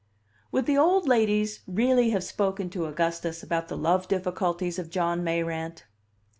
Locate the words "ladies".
1.07-1.59